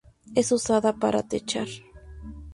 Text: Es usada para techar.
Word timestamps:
Es 0.33 0.51
usada 0.51 0.95
para 0.97 1.21
techar. 1.31 1.67